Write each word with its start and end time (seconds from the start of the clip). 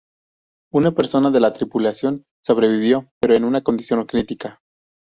Una 0.79 0.91
persona 0.95 1.29
de 1.29 1.39
la 1.39 1.53
tripulación 1.53 2.25
sobrevivió 2.43 3.11
pero 3.21 3.35
en 3.35 3.43
una 3.43 3.61
condición 3.61 4.03
crítica. 4.07 4.59